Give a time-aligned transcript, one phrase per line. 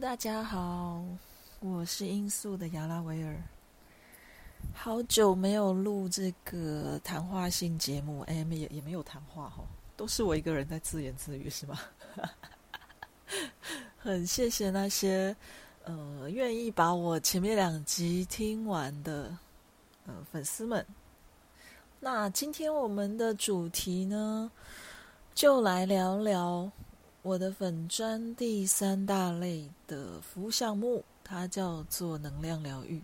[0.00, 1.04] 大家好，
[1.60, 3.36] 我是音速的亚拉维尔。
[4.72, 9.64] 好久没有录这个谈话性节目，哎，也也没有谈话哈，
[9.96, 11.78] 都是我一个人在自言自语，是吗？
[13.96, 15.34] 很谢谢那些
[15.84, 19.36] 呃愿意把我前面两集听完的
[20.06, 20.84] 呃粉丝们。
[22.00, 24.50] 那今天我们的主题呢，
[25.34, 26.70] 就来聊聊。
[27.24, 33.02] 我的粉砖第三大类的服务项目，它叫做能量疗愈。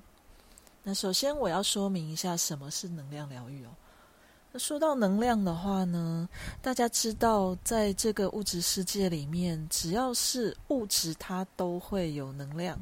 [0.83, 3.70] 那首先我要说明一下什么是能量疗愈哦。
[4.52, 6.28] 那说到能量的话呢，
[6.61, 12.78] 大家知道，在这个物质世界里面，只要是物质，它都会有能量。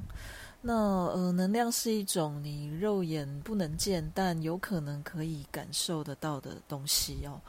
[0.60, 7.40] 那呃，能量是一种你肉眼不能见，但有可能可以感受得到的东西哦。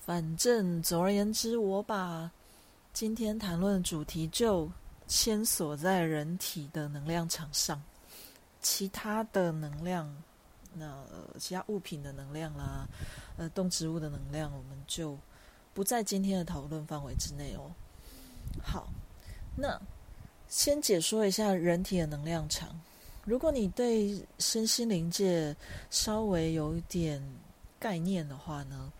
[0.00, 2.28] 反正总而言之，我把
[2.92, 4.70] 今天谈论的主题就
[5.08, 7.82] 先锁在人体的能量场上，
[8.60, 10.14] 其他的能量，
[10.74, 12.86] 那呃其他物品的能量啦，
[13.38, 15.18] 呃动植物的能量，我们就
[15.72, 17.72] 不在今天的讨论范围之内哦。
[18.62, 18.92] 好，
[19.56, 19.80] 那
[20.48, 22.78] 先解说一下人体的能量场。
[23.24, 25.56] 如果你对身心灵界
[25.90, 27.22] 稍微有一点
[27.78, 28.92] 概念的话呢？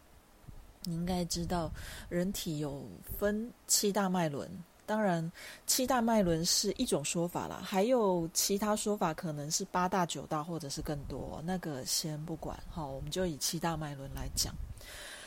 [0.84, 1.70] 你应该知道，
[2.08, 2.84] 人体有
[3.19, 4.48] 分七大脉轮。
[4.84, 5.30] 当然，
[5.64, 11.41] 七大脉轮是一种说法啦，还有其他说法，可能是八大、九大，或者是更多。
[11.47, 14.53] 那个先不管，好，我们就以七大脉轮来讲。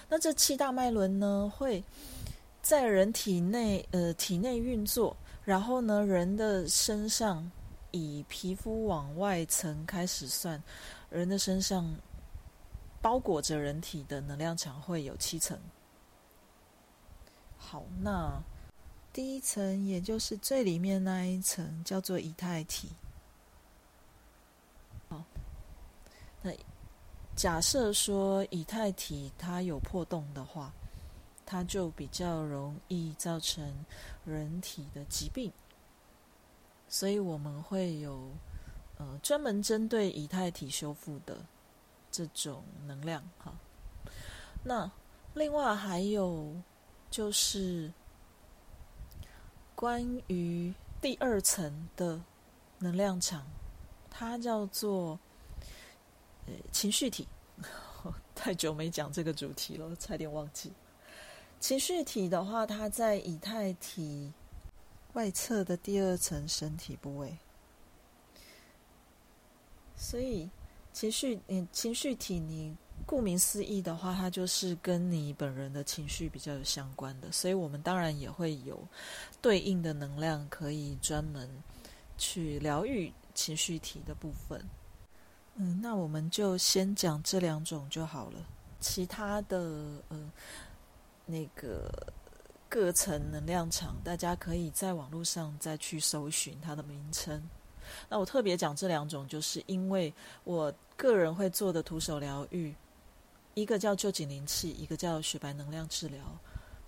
[0.09, 1.81] 那这七大脉轮呢，会
[2.61, 5.16] 在人体内，呃，体内运作。
[5.45, 7.50] 然后呢，人的身上
[7.92, 10.61] 以皮肤往外层开始算，
[11.09, 11.95] 人的身上。
[13.06, 15.59] 包裹着人体的能量场会有七层。
[17.56, 18.42] 好，那
[19.14, 22.89] 第一层也就是最里面那一层叫做以太体。
[25.08, 25.23] 好，
[26.42, 26.52] 那
[27.36, 30.73] 假设说以太体它有破洞的话，
[31.45, 33.86] 它就比较容易造成
[34.26, 35.54] 人体的疾病，
[36.89, 38.32] 所以我们会有
[38.98, 41.37] 呃专门针对以太体修复的。
[42.15, 43.53] 这种能量，哈。
[44.64, 44.89] 那
[45.33, 46.55] 另外还有
[47.11, 47.92] 就是
[49.76, 52.21] 关于第二层的
[52.80, 53.45] 能量场，
[54.09, 55.20] 它叫做
[56.71, 57.27] 情绪体。
[58.33, 60.71] 太久没讲这个主题了，差点忘记。
[61.59, 64.31] 情绪体的话，它在以太体
[65.14, 67.37] 外侧的第二层身体部位，
[69.98, 70.49] 所以。
[70.95, 72.73] 情绪，你情绪体，你
[73.06, 78.82] 顾名思义的话，它就是跟你本人的情绪比较有相关的，所以我们当然也会有
[79.42, 81.50] 对应的能量，可以专门
[82.17, 84.64] 去疗愈情绪体的部分。
[85.55, 88.39] 嗯，那我们就先讲这两种就好了，
[88.80, 90.32] 其他的呃
[91.26, 91.92] 那个
[92.70, 97.44] 各层能量场，大家可以在网络上再去搜寻它的名称。
[98.10, 100.14] 那我特别讲这两种，就是因为
[100.44, 102.73] 我个人会做的徒手疗愈，
[103.54, 106.20] 一个叫旧景灵气，一个叫雪白能量治疗。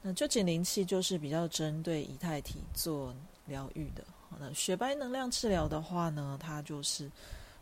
[0.01, 3.13] 那旧景灵气就是比较针对以太体做
[3.45, 4.03] 疗愈的，
[4.39, 7.11] 那雪白能量治疗的话呢，它就是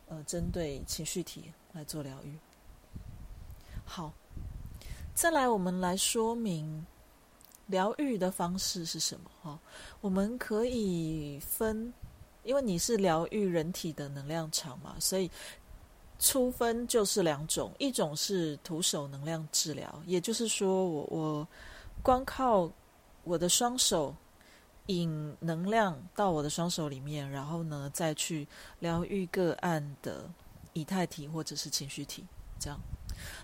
[0.08, 2.38] 呃针对情绪体来做疗愈。
[3.86, 4.14] 好，
[5.14, 6.86] 再来我们来说明
[7.68, 9.60] 疗愈的方式是什么哈？
[10.02, 11.94] 我们可以分。
[12.46, 15.30] 因为你是疗愈人体的能量场嘛，所以
[16.20, 21.48] 初分就是两种，一种是徒手能量治疗，也就是说，我我
[22.02, 22.72] 光靠
[23.24, 24.16] 我的双手
[24.86, 28.48] 引能量到我的双手里面，然后呢再去
[28.80, 30.30] 疗愈个案的
[30.74, 32.24] 以太体或者是情绪体，
[32.60, 32.80] 这样。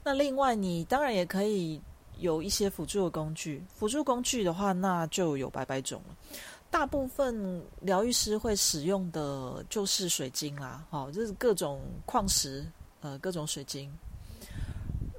[0.03, 1.81] 那另外，你当然也可以
[2.19, 6.15] 有一些辅助的工具，辅助工具的话，那就有百百种了。
[6.71, 12.65] 大部分疗愈师会使用的就是水晶啦，好，就是各种矿石，
[13.01, 13.91] 呃，各种水晶。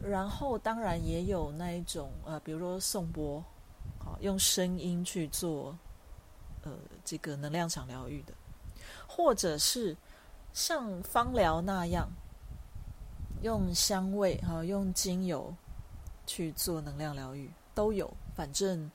[0.03, 3.45] 然后当然也有那一种，呃，比如说送波，
[3.99, 5.77] 好，用声音去做，
[6.63, 6.73] 呃，
[7.05, 8.33] 这个能量场疗愈的，
[9.07, 9.95] 或者是
[10.55, 12.09] 像芳疗那样，
[13.43, 15.55] 用香味，哈，用精油
[16.27, 18.91] 去做能量疗愈，都有，反正。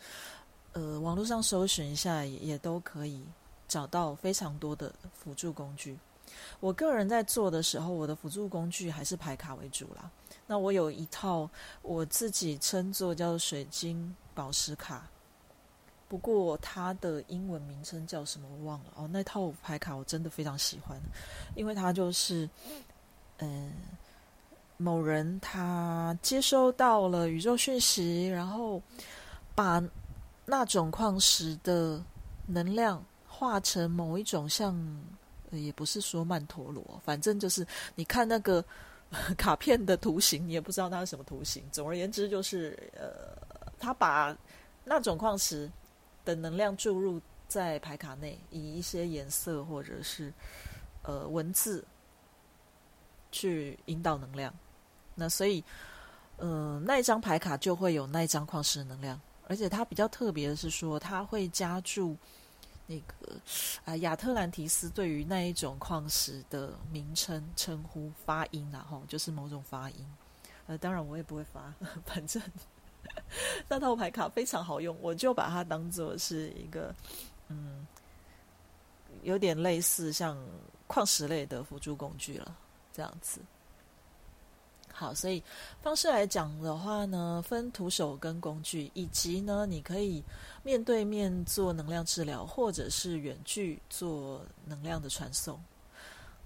[0.77, 3.25] 呃，网络上搜寻一下也也都可以
[3.67, 5.97] 找到非常多的辅助工具。
[6.59, 10.07] 我个人在做的时候，我的辅助工具还是牌卡为主啦。
[10.45, 11.49] 那我有一套
[11.81, 15.09] 我自己称作叫水晶宝石卡，
[16.07, 19.09] 不过它的英文名称叫什么我忘了哦。
[19.11, 21.01] 那套牌卡我真的非常喜欢，
[21.55, 22.47] 因为它就是
[23.39, 23.73] 嗯，
[24.77, 28.79] 某人他接收到了宇宙讯息，然后
[29.55, 29.81] 把
[30.47, 32.03] 那种矿石的
[32.47, 34.75] 能量化成某一种像，
[35.51, 37.63] 也不是说曼陀罗，反正就是
[37.93, 38.65] 你看那个
[39.37, 41.63] 卡片的图形，你也不知道它是什么图形。
[41.71, 43.37] 总而言之，就是呃，
[43.77, 44.35] 他把
[44.83, 45.69] 那种矿石。
[46.25, 50.33] 的能量注入在牌卡内，以一些颜色或者是
[51.03, 51.87] 呃文字
[53.31, 54.53] 去引导能量。
[55.15, 55.63] 那所以，
[56.39, 59.17] 嗯，那一张牌卡就会有那一张矿石的能量，
[59.47, 62.15] 而且它比较特别的是说，它会加注
[62.85, 63.35] 那个
[63.85, 70.05] 啊亚特兰提斯对于那一种矿石的名称、称呼、发音，然后就是某种发音。
[70.67, 71.73] 呃，当然我也不会发，
[72.05, 72.41] 反正。
[73.69, 76.93] 那套牌卡非常好用，我就把它当做是一个，
[77.47, 77.87] 嗯，
[79.23, 80.37] 有点类似像
[80.87, 82.53] 矿石类的辅助工具了，
[82.91, 83.39] 这样子。
[84.97, 85.43] 好，所以
[85.81, 90.23] 方式来讲的话呢，分徒手跟工具，以及呢，你可以
[90.63, 95.59] 面对面做能量治疗，或者是远距做能量的传送。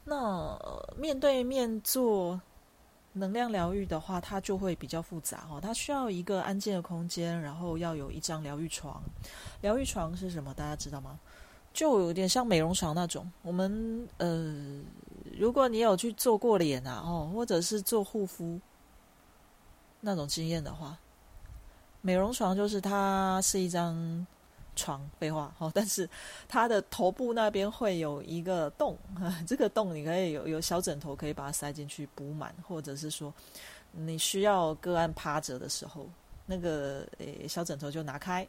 [0.03, 0.59] 那
[0.97, 2.39] 面对面做。
[3.13, 5.59] 能量疗愈的话，它就会比较复杂哈。
[5.59, 9.03] 它需要一个安静的空间，然后要有一张疗愈床。
[9.59, 10.53] 疗愈床是什么？
[10.53, 11.19] 大家知道吗？
[11.73, 13.29] 就有点像美容床那种。
[13.41, 14.55] 我们呃，
[15.37, 18.59] 如果你有去做过脸啊，哦，或者是做护肤
[19.99, 20.97] 那种经验的话，
[22.01, 24.25] 美容床就是它是一张。
[24.73, 26.09] 床废话哦， 但是
[26.47, 28.97] 它的头部那边会有一个洞，
[29.45, 33.31] 这个洞你可以有有小枕头可以把它塞进去补满，或者是说
[33.91, 36.07] 你需要个案趴着的时候，
[36.45, 38.47] 那个诶小枕头就拿开，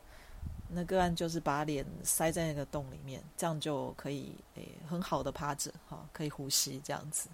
[0.72, 7.28] 那个案就是把脸塞在那个洞里面，这样就可以诶很好的趴着哈，可以呼吸这样子，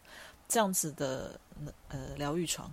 [0.49, 1.38] 这样子的
[1.88, 2.70] 呃疗愈床，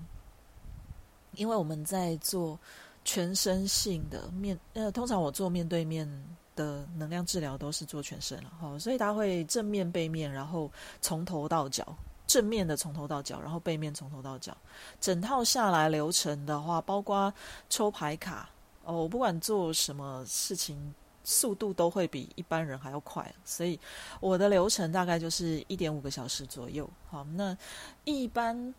[1.34, 2.60] 因为我们在做。
[3.08, 6.10] 全身性的面，呃，通常我做面对面
[6.56, 10.72] 的能量治疗都是做全身了哈，所以他会正面、背面，然后
[11.02, 11.96] 从头到脚，
[12.26, 14.58] 正面的从头到脚，然后背面从头到脚，
[15.00, 17.32] 整套下来流程的话，包括
[17.70, 18.50] 抽牌卡
[18.86, 20.94] 哦，我不管做什么事情，
[21.24, 23.80] 速度都会比一般人还要快，所以
[24.22, 26.90] 我的流程大概就是一点五个小时左右。
[27.10, 27.58] 好，那
[28.04, 28.74] 一般。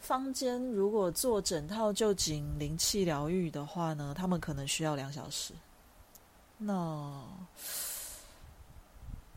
[0.00, 5.54] 坊间如果做整套就仅灵气疗愈的话呢，他们可能需要两小时。
[6.58, 7.24] 那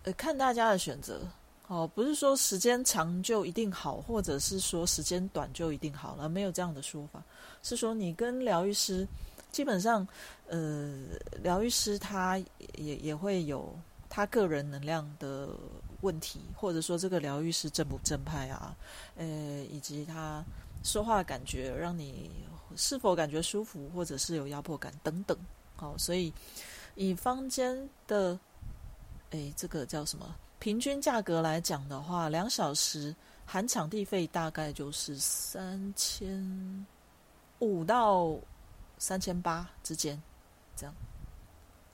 [0.03, 1.21] 呃，看大家的选择
[1.67, 7.23] 哦，不是说时间长就一定好，或者是说时间短就一定好了，没有这样的说法。
[7.63, 9.07] 是说你跟疗愈师，
[9.51, 10.07] 基本上
[10.47, 11.07] 呃，
[11.41, 12.37] 疗愈师他
[12.75, 13.73] 也也会有
[14.09, 15.49] 他个人能量的。
[16.01, 18.77] 问题，或者说这个疗愈师正不正派啊？
[19.15, 19.25] 呃，
[19.71, 20.45] 以及他
[20.83, 22.29] 说话感觉让你
[22.75, 25.35] 是否感觉舒服，或者是有压迫感等等。
[25.75, 26.31] 好，所以
[26.93, 28.39] 以坊间的
[29.31, 36.85] 诶这个叫什么平均价格来讲的话，两小时含场地费大概就是三千
[37.57, 38.37] 五到
[38.97, 40.21] 三千八之间，
[40.75, 40.95] 这样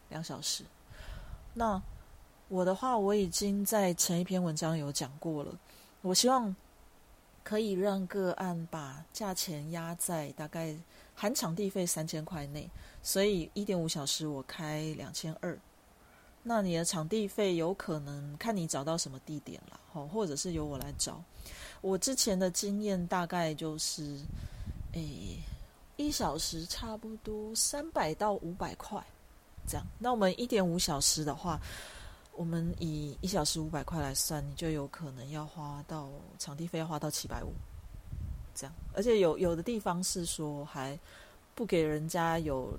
[0.10, 0.64] 两小时。
[1.54, 1.82] 那
[2.48, 5.58] 我的话，我已经在前一篇文章有讲过了。
[6.02, 6.56] 我希望
[7.44, 10.76] 可以让个案把价钱压在大概
[11.16, 12.70] 含场地费三千块内，
[13.02, 15.58] 所以一点五小时我开两千二。
[16.44, 21.24] 那你的场地费有可能看你找到什么地点了，哦，或者是由我来找。
[21.80, 24.20] 我之前的经验大概就是，
[24.92, 25.40] 诶，
[25.96, 29.04] 一小时差不多三百到五百块
[29.68, 29.86] 这样。
[30.00, 31.60] 那我们一点五小时的话。
[32.36, 36.10] 我们以一小时五百块来算，你就有可能要花到
[36.40, 37.54] 场地费要花到七百五，
[38.56, 38.74] 这样。
[38.96, 41.00] 而且有有的地方是说还
[41.54, 42.76] 不给人家有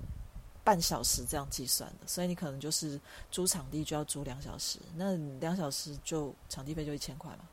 [0.61, 2.99] 半小时这样计算的，所以你可能就是
[3.31, 7.47] 租场地就要租两小时，那两小时就场地费就一千块嘛，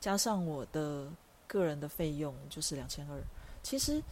[0.00, 1.08] 加上我的
[1.46, 3.22] 个人的费用就是两千二，
[3.62, 4.02] 其实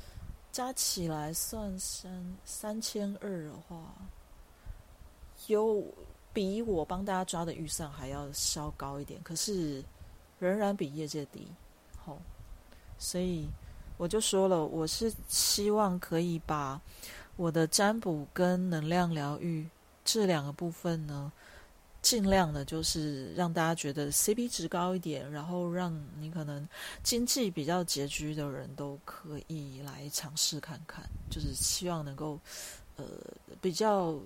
[0.55, 3.93] 加起来算三三千二的话，
[5.49, 5.85] 有。
[6.35, 9.85] 比我帮大家抓的预算还要稍高一点，可是
[10.41, 11.47] 仍然比业界低。
[11.97, 12.19] 好，
[12.99, 13.47] 所以
[13.97, 16.81] 我就说了，我是希望可以把
[17.37, 19.65] 我的占卜跟能量疗愈
[20.05, 21.31] 这两个部分呢，
[22.05, 26.69] 尽量的，就是让大家觉得 CP 值高一点，然后让你可能
[27.03, 32.39] 经济比较拮据的人都可以来尝试看看，就是希望能够
[32.95, 33.05] 呃
[33.61, 34.17] 比较。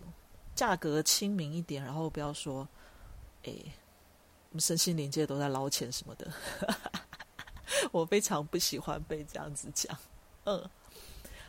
[0.55, 2.69] 价格亲民一点，然后不要说，
[3.45, 3.53] 哎，
[4.51, 6.33] 我们身心灵界都在捞钱什么的。
[7.93, 9.97] 我非常不喜欢被这样子讲。
[10.47, 10.69] 嗯，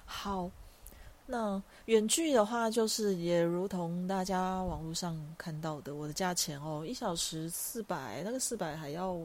[0.06, 0.52] 好，
[1.32, 9.16] 那远距的话，就是也如同大家网络上看到的，我的价钱哦，一小时四百，那个四百还要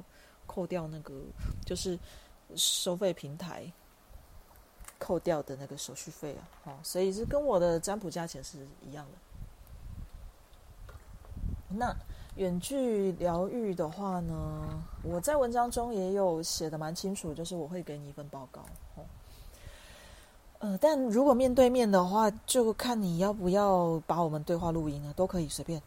[0.47, 1.15] 扣掉那个
[1.65, 1.99] 就是
[2.57, 3.73] 收费平台
[4.99, 9.13] 扣掉的那个手续费啊，哦，所以是跟我的占卜价钱是一样的。
[11.71, 11.97] 那
[12.37, 18.61] 远距疗愈的话呢，我在文章中也有写的蛮清楚，就是我会给你一份报告。
[18.97, 19.05] 哦，
[20.65, 25.79] 呃，但如果面对面的话，就看你要不要把我们对话录音了，都可以随便。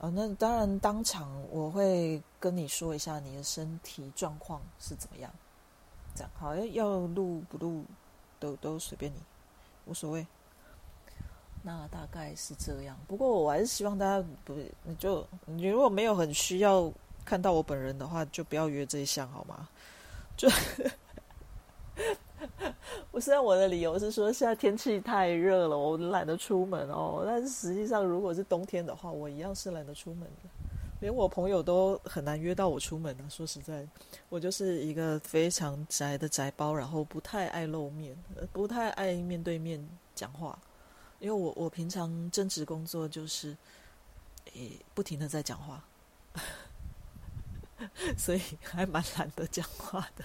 [0.00, 5.28] 啊，那当然当场我会跟你说一下你的身体状况是怎么样，
[6.14, 7.84] 这样好，要录不录
[8.38, 9.16] 都都随便你，
[9.86, 10.24] 无所谓。
[11.60, 14.54] 那大概是这样，不过我还是希望大家不，
[14.84, 16.88] 你就你如果没有很需要
[17.24, 19.68] 看到我本人的话，就不要约这一项好吗？
[20.36, 20.48] 就，
[23.10, 30.48] 我虽然我的理由是说现在天气太热了，我懒得出门哦，但是实际上如果是冬天的话，我一样是懒得出门的，
[31.00, 33.24] 连我朋友都很难约到我出门啊。
[33.28, 33.86] 说实在，
[34.28, 38.16] 我就是一个非常宅的宅包，然后不太爱露面，
[38.52, 39.82] 不太爱面对面
[40.14, 40.58] 讲话。
[41.20, 43.56] 因为我我平常正职工作就是，
[44.54, 45.82] 诶，不停的在讲话，
[48.18, 50.24] 所以还蛮懒得讲话的。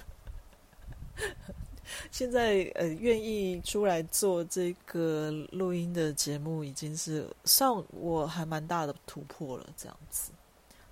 [2.12, 9.68] 现在呃，愿意出来做这个录音的节目，已经是算我还蛮大的突破了。
[9.78, 10.32] 这样子，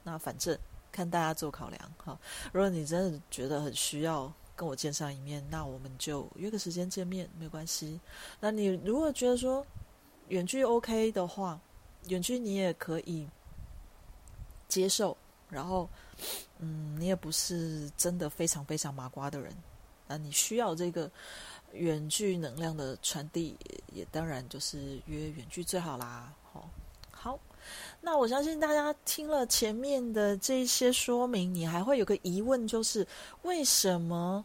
[0.04, 0.58] 那反正
[0.92, 2.18] 看大家做考量哈。
[2.52, 8.00] 如果你真的觉得很需要跟我见上一面，那我们就约个时间见面，没关系。
[8.40, 9.66] 那你如果觉得说，
[10.30, 11.60] 远距 OK 的话，
[12.08, 13.28] 远距你也可以
[14.68, 15.16] 接受。
[15.50, 15.90] 然后，
[16.60, 19.50] 嗯，你也不是真的非常非常麻瓜的人，
[20.08, 21.10] 那你需要这个
[21.74, 23.56] 远距能量的传递，
[23.94, 26.34] 也当然就是约远距最好啦。
[26.52, 26.70] 好，
[27.12, 27.40] 好，
[28.02, 33.06] 那我相信大家听了前面的这些说明，你还会有个疑问，就是
[33.44, 34.44] 为什么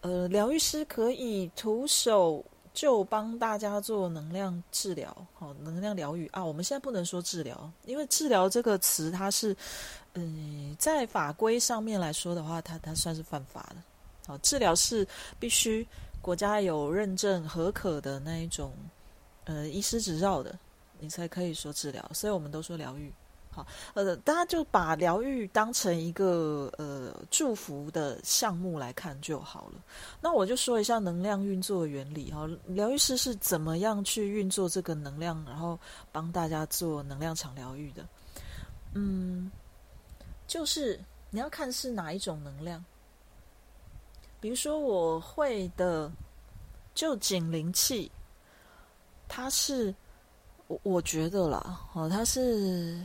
[0.00, 2.44] 呃，疗愈师可以徒手？
[2.76, 6.44] 就帮大家做能量治疗，好，能量疗愈啊。
[6.44, 9.56] 我们现在不能说治疗，因为治疗这个词，它是，
[10.12, 13.76] 嗯，在法规上面来说的话，它它算是犯法的。
[14.26, 15.06] 好，治疗是
[15.38, 15.86] 必须
[16.20, 18.74] 国家有认证合可的那一种，
[19.44, 20.58] 呃，医师执照的，
[20.98, 22.10] 你才可以说治疗。
[22.12, 23.12] 所以我们都说疗愈。
[23.52, 29.82] 好，呃，大家就把疗愈当成一个呃祝福的项目来看就好了。
[30.20, 35.78] 那我就说一下能量运作原理哈，疗愈师是怎么样去运作这个能量，然后
[36.12, 38.06] 帮大家做能量场疗愈的。
[38.92, 39.50] 嗯，
[40.46, 42.84] 就是你要看是哪一种能量，
[44.40, 46.10] 比如说我会的
[46.94, 48.10] 就紧灵气，
[49.28, 49.94] 它是
[50.66, 53.00] 我我觉得啦，哦，它是。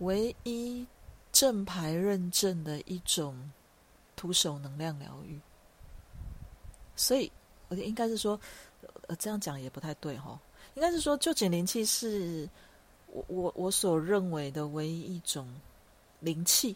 [0.00, 0.86] 唯一
[1.30, 3.36] 正牌认证的一种
[4.16, 5.38] 徒手能量疗愈，
[6.96, 7.30] 所以
[7.68, 8.40] 我应该是说，
[9.08, 10.40] 呃，这样讲也不太对哈。
[10.72, 12.48] 应该是说，就减灵气是
[13.08, 15.46] 我我我所认为的唯一一种
[16.20, 16.74] 灵气，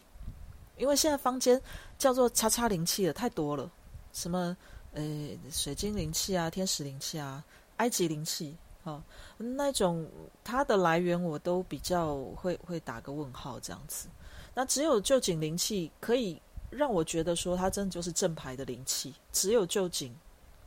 [0.77, 1.61] 因为现在坊间
[1.97, 3.71] 叫做叉叉灵气的太多了，
[4.13, 4.55] 什么
[4.93, 5.03] 呃
[5.51, 7.43] 水晶灵气啊、天使灵气啊、
[7.77, 8.55] 埃及灵气。
[8.83, 9.01] 哦，
[9.37, 10.07] 那种
[10.43, 14.07] 它的来源我都比较会会打个问号这样子。
[14.53, 16.39] 那只有旧井灵气可以
[16.69, 19.11] 让我觉得说它真的就是正牌的灵气。
[19.31, 20.15] 只有旧井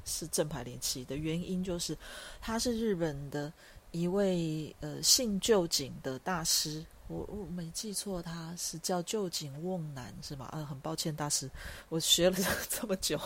[0.04, 1.96] 是正牌灵气的原因就是，
[2.40, 3.52] 他是日本的
[3.92, 6.84] 一位呃姓旧井的大师。
[7.08, 10.46] 我我没记错，他是叫旧井瓮男是吗？
[10.52, 11.50] 啊，很抱歉大师，
[11.88, 12.36] 我学了
[12.70, 13.20] 这么久，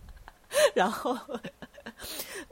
[0.74, 1.16] 然后。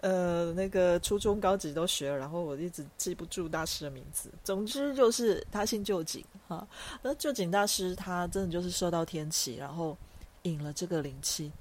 [0.01, 4.33] 呃，那个初中、高级都学了，然后我一直记不住大师的名字。
[4.43, 6.67] 总之就是他姓旧井哈，
[7.03, 9.97] 那旧井大师他真的就是受到天启，然后
[10.43, 11.53] 引了这个灵气，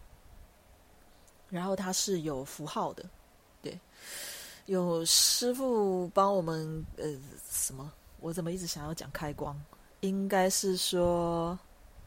[1.50, 3.04] 然后他是有符号的，
[3.62, 3.78] 对，
[4.68, 7.06] 有师傅帮我们呃
[7.50, 7.92] 什么？
[8.22, 9.60] 我怎么一直想要讲开光？
[10.02, 11.58] 应该是说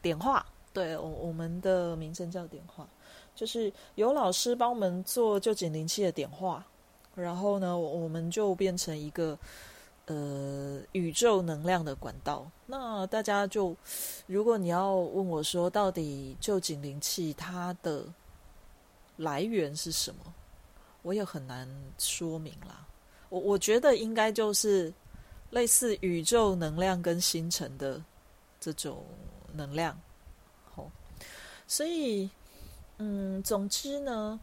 [0.01, 2.87] 点化，对我我们的名称叫点化。
[3.35, 6.63] 就是有老师帮我们做旧景灵气的点化，
[7.15, 9.37] 然后呢，我们就变成一个
[10.05, 12.49] 呃宇宙能量的管道。
[12.67, 13.75] 那大家就，
[14.27, 18.05] 如果你要问我说，到底旧景灵气它的
[19.17, 20.33] 来源是什么，
[21.01, 21.67] 我也很难
[21.97, 22.85] 说明啦。
[23.29, 24.93] 我我觉得应该就是
[25.53, 28.01] 类似宇宙能量跟星辰的
[28.59, 29.05] 这种
[29.53, 29.95] 能量。
[30.73, 30.89] 好，
[31.67, 32.27] 所以，
[32.97, 34.39] 嗯，总之呢，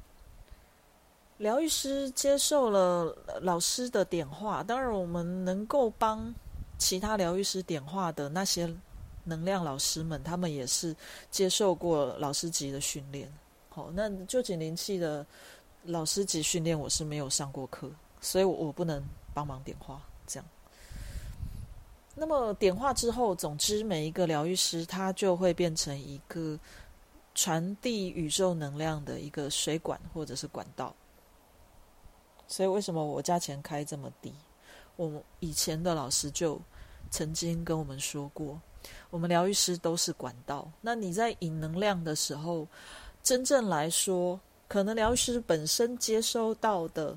[1.38, 3.12] 疗愈师接受了
[3.42, 6.32] 老师的点化，当然我们能够帮
[6.78, 8.72] 其他疗愈师点化的那些
[9.24, 10.94] 能量老师们，他们也是
[11.28, 13.30] 接受过老师级的训练。
[13.68, 15.26] 好，那就景灵气的
[15.84, 17.90] 老师级训练我是没有上过课，
[18.20, 19.02] 所以我我不能
[19.34, 20.00] 帮忙点化。
[20.26, 20.48] 这样，
[22.20, 26.58] 那么点化之后，总之每一个疗愈师他就会变成一个
[27.34, 30.94] 传递宇宙能量的一个水管或者是管道。
[32.46, 34.34] 所以为什么我价钱开这么低？
[34.96, 36.60] 我以前的老师就
[37.10, 38.60] 曾经跟我们说过，
[39.08, 40.70] 我们疗愈师都是管道。
[40.82, 42.68] 那你在引能量的时候。
[43.22, 47.14] 真正来说，可能疗愈师本身接收到的，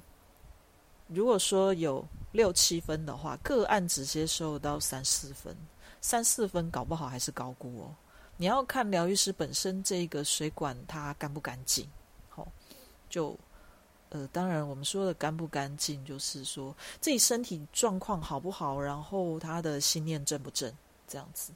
[1.07, 5.55] 如果说有六七分的话，个案只接收到三四分，
[6.01, 7.95] 三四分搞不好还是高估哦。
[8.37, 11.87] 你要看疗愈师本身这个水管它干不干净，
[12.29, 12.47] 好，
[13.09, 13.37] 就
[14.09, 20.71] 呃，当然我们说的干不干净，就是说自己身体状况好不好，然后他的心念正不正。
[21.05, 21.51] 这样子，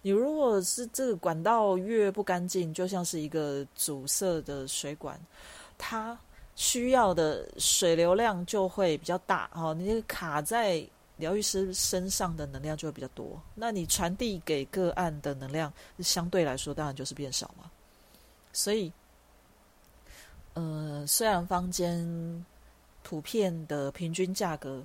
[0.00, 5.20] 你如果是这个管道越不干净，就像是一个阻塞的水管，
[5.76, 6.18] 它
[6.54, 9.74] 需要的水流量就会比较大哦。
[9.74, 10.84] 你卡在
[11.16, 17.70] 疗愈师身上的能量就会比较多，那你传递给个案的能量相对来说当然就是变少嘛。
[18.52, 18.92] 所以，
[20.54, 22.44] 呃，虽然坊间
[23.02, 24.82] 普遍的平均价格。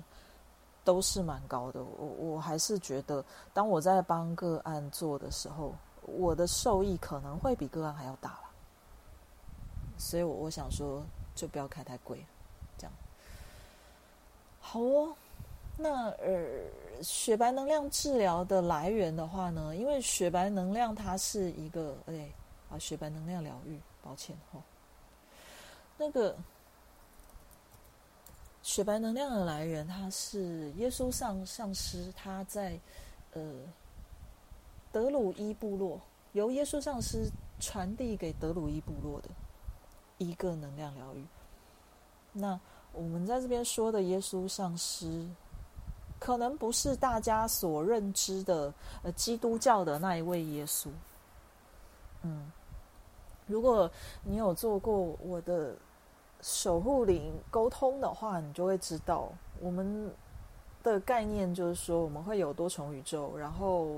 [0.84, 3.22] 都是蛮高的，我我还是觉得，
[3.52, 5.74] 当我在帮个案做的时候，
[6.06, 8.50] 我的受益可能会比个案还要大了。
[9.98, 11.04] 所以，我我想说，
[11.38, 12.24] 就不要开太贵，
[12.76, 12.92] 这样。
[14.60, 15.14] 好哦，
[15.76, 22.28] 那呃，雪白能量治疗的来源的话呢，因为雪白能量它是一个，哎，
[22.70, 24.60] 啊，雪白能量疗愈，抱歉哈，
[25.96, 26.36] 那个。
[28.60, 32.78] 雪白能量的来源，它是耶稣上上师他在
[33.32, 33.40] 呃
[34.92, 35.98] 德鲁伊部落，
[36.32, 39.28] 由耶稣上师传递给德鲁伊部落的
[40.18, 41.24] 一个能量疗愈。
[42.32, 42.58] 那
[42.92, 45.26] 我们在这边说的耶稣上师，
[46.18, 50.88] 可能不是大家所认知的呃基督教的那一位耶稣。
[52.22, 52.50] 嗯，
[53.46, 53.90] 如果
[54.22, 55.74] 你有做过我的。
[56.40, 59.28] 守护灵沟通的话，你就会知道
[59.60, 60.08] 我们
[60.84, 63.88] 的概念就是说，我们会有多重宇宙，然后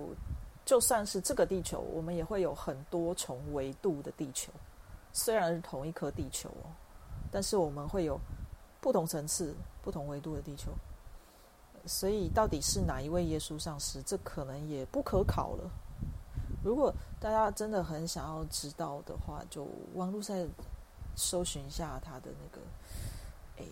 [0.65, 4.51] 就算是这个地球，我们也会有很多重维度的地球。
[5.13, 6.73] 虽然是同一颗地球哦，
[7.31, 8.19] 但是我们会有
[8.81, 10.71] 不同层次、不同维度的地球。
[11.87, 15.71] 所以，到底是哪一位耶稣上师，这可能也不可考了。
[16.63, 20.37] 如果大家真的很想要知道的话，就网络上。
[21.17, 22.65] 搜寻一下他的那个，
[23.59, 23.67] 诶，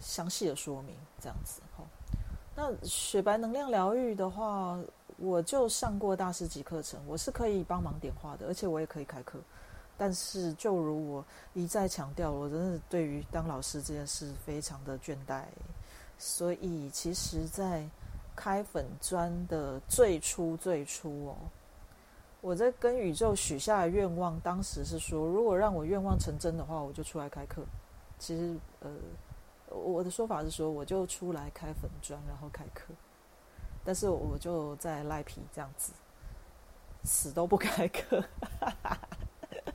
[0.00, 1.84] 详细的说明这样子哈。
[2.54, 4.78] 那雪白能量疗愈的话，
[5.16, 9.38] 我就上过大师级课程，我是可以帮忙点化的，而且我也可以开课。
[9.98, 15.42] 但是，就如我一再强调，我真的对于当老师这件事非常的倦怠。
[16.16, 17.84] 所以，其实，在
[18.36, 21.36] 开粉砖的最初最初哦。
[22.40, 27.64] 我在跟宇宙许下的愿望，当时是说，如果让我愿望成真的话，我就出来开课。
[28.20, 28.90] 其实，呃，
[29.74, 32.94] 我的说法是说，我就出来开粉砖，然后开课。
[33.84, 35.92] 但是，我就在赖皮这样子，
[37.02, 38.24] 死都不开课。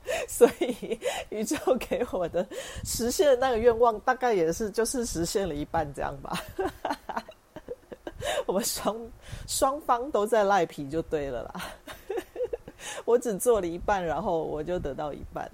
[0.27, 2.45] 所以，宇宙给我的
[2.83, 6.43] 实现那个愿望，大概也是就是实现了一半这样吧。
[8.45, 8.95] 我们双
[9.47, 11.61] 双方都在赖皮，就对了啦。
[13.05, 15.49] 我只做了一半，然后我就得到一半，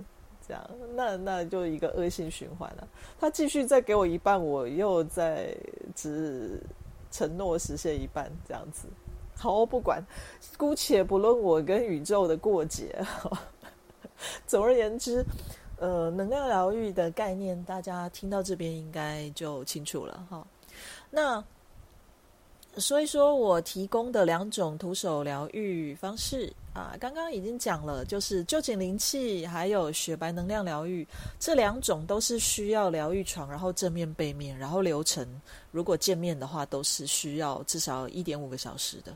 [0.47, 2.87] 这样，那那就一个恶性循环了。
[3.19, 5.55] 他继续再给我一半，我又在
[5.95, 6.59] 只
[7.11, 8.87] 承诺实现一半，这样子。
[9.35, 10.03] 好，不管，
[10.57, 12.95] 姑且不论我跟宇宙的过节。
[14.47, 15.25] 总而言之，
[15.77, 20.45] 呃，能量疗愈的概念，大家听到这边应该就清楚了哈。
[21.09, 21.43] 那。
[22.77, 31.05] 所以说我提供的两种徒手疗愈方式啊，刚刚已经讲了，就是旧景灵气还有雪白能量疗愈，
[31.39, 35.27] 这两种都是需要疗愈床，然后正面背面，然后流程
[35.71, 39.13] 如果见面的话，都是需要至少一点五个小时的。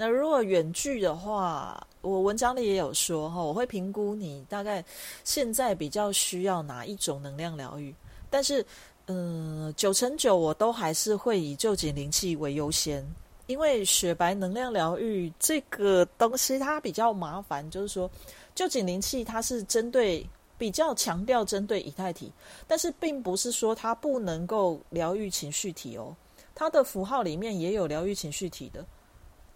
[0.00, 4.82] 那如果远距的话，我文章里也有说哈，我会评估你大概
[5.24, 7.94] 现在比较需要哪一种能量疗愈。
[8.30, 8.64] 但是
[9.08, 13.06] 嗯，九成九我都还是会以旧景灵气为优先，
[13.46, 18.10] 因为雪白能量疗愈这个东西它比较麻烦，就是说
[18.54, 22.32] 旧景灵气它是针对比较强调针对以太体，
[22.66, 26.16] 但是并不是说它不能够疗愈情绪体哦，
[26.54, 28.82] 它的符号里面也有疗愈情绪体的，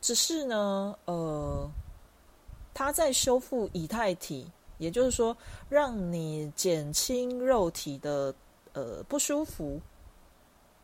[0.04, 1.66] 只是呢，呃，
[2.74, 4.46] 它在修复以太体。
[4.76, 5.34] 也就是说，
[5.70, 8.34] 让你减轻肉体的
[8.74, 9.80] 呃不舒服，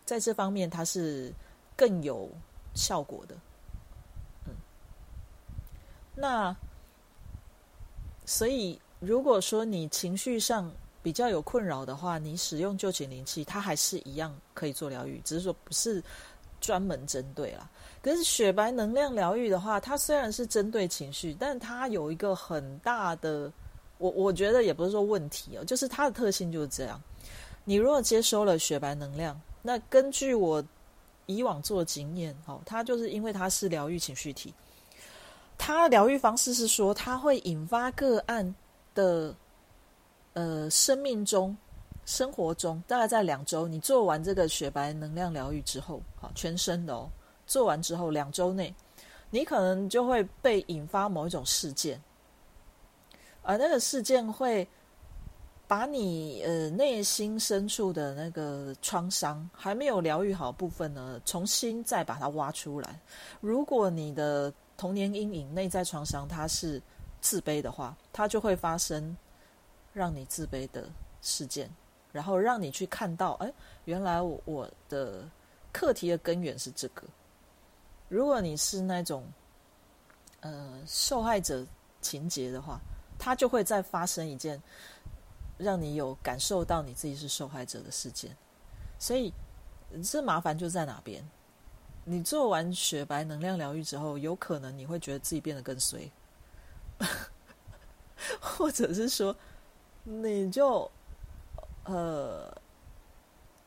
[0.06, 1.30] 在这方面它是
[1.76, 2.30] 更有
[2.74, 3.34] 效果的。
[4.46, 4.54] 嗯，
[6.14, 6.56] 那
[8.24, 16.02] 所以如果说你情绪上比较有困扰的话，你使用旧景灵气，它还是一样可以做疗愈，只是说不是
[16.60, 17.68] 专门针对啦。
[18.02, 23.52] 可是雪白能量疗愈的话，它虽然是针对情绪，但它有一个很大的。
[23.98, 26.98] 我我觉得也不是说问题哦，就是它的特性就是这样。
[27.64, 30.64] 你如果接收了雪白能量，那根据我
[31.26, 34.54] 以往做的经验，哦，它就是因为它是疗愈情绪体，
[35.58, 38.54] 它疗愈方式是说，它会引发个案
[38.94, 39.34] 的
[40.32, 41.54] 呃生命中、
[42.10, 47.08] 生活中，大概在两周，你做完这个雪白能量疗愈之后，好，全身的哦，
[47.46, 48.74] 做完之后两周内，
[49.30, 52.02] 你可能就会被引发某一种事件。
[53.42, 54.66] 而那个事件会
[55.68, 63.00] 把你呃内心深处的那个创伤还没有疗愈好部分呢，重新再把它挖出来。
[63.40, 66.82] 如果你的童年阴影、内在创伤它是
[67.20, 69.16] 自卑的话，它就会发生
[69.92, 70.90] 让你自卑的
[71.22, 71.70] 事件，
[72.12, 73.52] 然后让你去看到，哎，
[73.84, 75.28] 原来我的
[75.72, 77.02] 课题的根源是这个。
[78.08, 79.24] 如果你是那种
[80.40, 81.66] 呃受害者
[82.00, 82.80] 情节的话。
[83.22, 84.58] 它就会再发生一件
[85.58, 88.34] 让你有感受到你自己是受害者的事件，
[88.98, 89.30] 所以
[90.02, 91.22] 这麻烦就在哪边？
[92.02, 96.10] 你做完雪白能量疗愈之后，有可能你会觉得自己变得更衰，
[98.40, 99.36] 或者是说，
[100.02, 100.90] 你就
[101.84, 102.52] 呃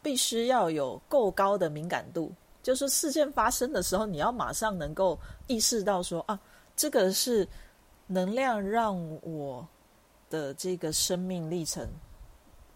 [0.01, 6.39] 必须要有够高的敏感度，就是事件发生的时候，你要马上能够意识到说啊，
[6.75, 7.47] 这个是。
[8.05, 9.65] 能量让我
[10.29, 11.89] 的这个生命历程，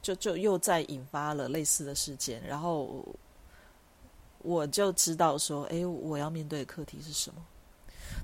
[0.01, 3.05] 就就又再引发了类似的事件，然后
[4.39, 7.45] 我就知道说，哎，我要面对的课题是什么？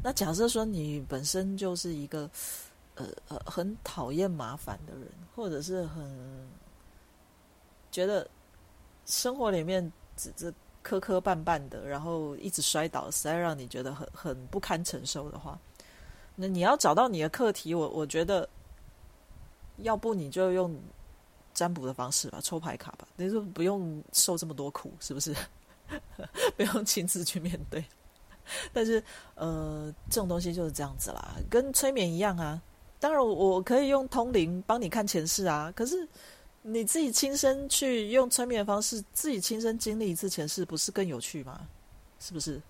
[0.02, 2.28] 那假设说你本身就是一个
[2.95, 6.49] 呃呃很讨厌麻烦的人，或者是很
[7.93, 8.27] 觉得
[9.06, 10.51] 生活里面只这
[10.82, 15.58] 磕磕绊绊的，然后一直摔倒，实在让你觉得很很不堪承受的话。
[16.36, 18.49] 那你要找到你的课题，我我觉得，
[19.77, 20.75] 要不你就用
[21.53, 25.34] 占卜的方式吧，抽牌卡吧，你说不用受这么多苦，是不是？
[26.58, 27.86] 不用亲自去面对。
[28.73, 29.01] 但是，
[29.36, 32.62] 呃，这种东西就是这样子啦，跟催眠一样啊。
[32.99, 35.71] 当然，我可以用通灵帮你看前世啊。
[35.75, 36.08] 可是，
[36.65, 41.67] 你自己亲身去用催眠的方式，自己亲身经历一次前世，不是更有趣吗？
[42.19, 42.62] 是不是？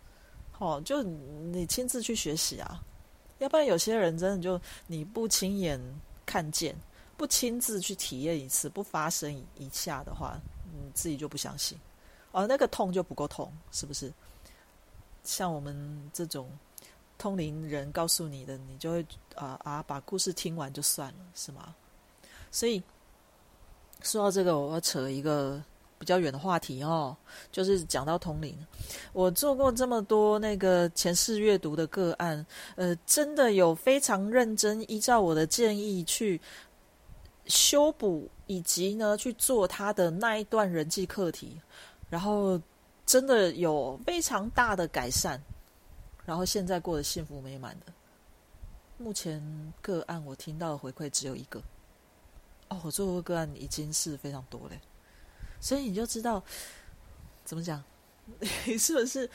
[0.57, 2.83] 哦，就你亲自去学习啊。
[3.37, 5.79] 要不然有些人真的就你不亲眼
[6.25, 6.75] 看见，
[7.15, 10.39] 不亲自去体验一次，不发生一下的话，
[10.73, 11.77] 你自己就不相信，
[12.31, 14.11] 哦，那个痛就不够痛，是不是？
[15.23, 16.49] 像我们这种
[17.17, 21.75] 通灵人告诉你的，你就会啊啊把故事听完就算了，是吗？
[22.51, 22.81] 所以
[24.03, 25.59] 说到这个，我要扯一个。
[25.99, 27.15] 比较远的话题哦，
[27.49, 28.53] 就是讲到通灵。
[29.13, 36.41] 我做过这么多那个前世阅读的个案，呃，真的有非常认真依照我的建议去
[37.45, 41.57] 修补，以及呢去做他的那一段人际课题，
[42.09, 42.59] 然后
[43.05, 45.39] 真的有非常大的改善，
[46.25, 47.93] 然后现在过得幸福美满的。
[48.97, 49.41] 目前
[49.81, 51.63] 个案我听到的回馈只有一个。
[52.83, 54.79] 我做过个案已经是非常多嘞。
[55.59, 56.43] 所以你就知道
[57.45, 57.83] 怎么讲，
[58.65, 59.29] 你是不是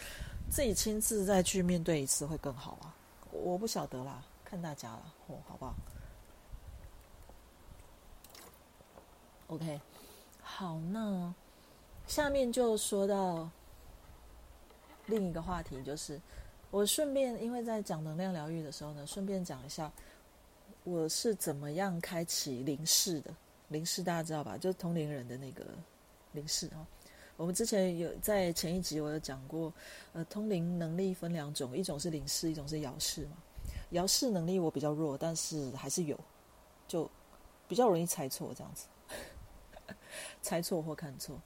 [0.51, 2.95] 自己亲自再去面对一次会更好啊？
[3.31, 5.75] 我不晓得啦，看大家了哦，好不好
[9.49, 9.81] ？OK，
[10.43, 11.33] 好，那
[12.07, 13.49] 下面就说到
[15.07, 16.21] 另一个话题，就是
[16.71, 19.91] 我顺便因为在讲能量疗愈的时候呢，顺便讲一下
[20.89, 23.31] 我是怎么样开启灵视的。
[23.69, 24.57] 灵视大家知道吧？
[24.57, 25.65] 就是同龄人的那个。
[26.33, 26.87] 灵视啊，
[27.37, 29.73] 我们之前有在前一集我有讲过，
[30.13, 33.37] 呃，通灵能力分两种，一种是灵视，一种是遥视嘛。
[33.91, 36.19] 遥视能力我比较弱，但是还是有，
[36.87, 37.11] 就
[37.67, 38.87] 比较容易猜错这样子，
[40.43, 41.39] 猜错或看错。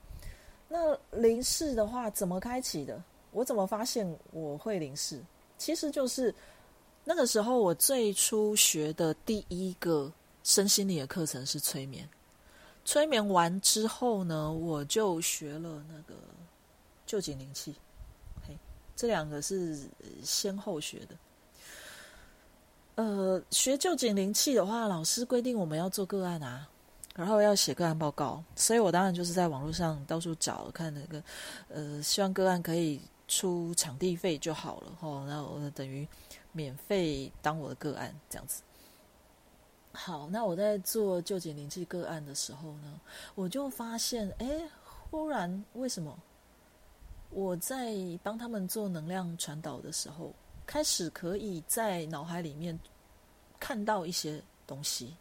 [0.67, 3.01] 那灵视的话，怎么开启的？
[3.31, 5.21] 我怎么发现我会灵视？
[5.57, 6.33] 其实就是
[7.03, 10.11] 那个时候，我最初学的第一个
[10.43, 12.07] 身心理的课程是催眠。
[12.85, 16.13] 催眠完之后呢，我就学了那个
[17.05, 17.75] 旧景灵气。
[18.47, 18.57] 嘿，
[18.95, 19.79] 这两个是
[20.23, 21.15] 先后学的。
[22.95, 26.67] 呃，学旧景灵气的话，老师规定我们要做个案啊，
[27.15, 31.23] 然后要写个案报告，所以我当然就是在网络上到处找看那个，
[31.69, 36.07] 呃，希望个案可以出场地费就好了哈，那我等于
[36.51, 38.61] 免费当我的个案这样子。
[39.91, 42.99] 好，那我在做旧景灵气个案的时候呢，
[43.35, 44.61] 我就发现，哎，
[45.09, 46.17] 忽然为什么
[47.29, 50.33] 我在帮他们做能量传导的时候？
[50.65, 52.79] 开始可以在脑海里面
[53.59, 55.13] 看到一些东西，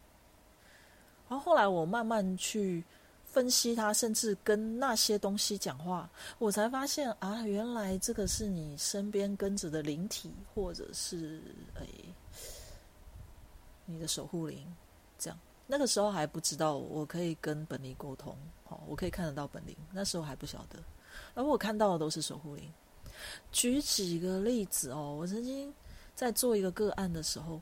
[1.28, 2.84] 然后后来我慢慢去
[3.32, 11.40] 分析它，甚至跟那些东西讲话，我才发现啊，原来这个是你身边跟着的灵体，或者是
[11.76, 11.88] 诶
[13.86, 14.62] 你的守护灵。
[15.18, 20.78] 这样那个时候还不知道我可以跟本灵沟通，好，我可以看得到本灵，那时候还不晓得，
[21.34, 22.70] 而我看到的都是守护灵。
[23.50, 25.72] 举几个例子哦，我曾经
[26.14, 27.60] 在做一个个案的时候，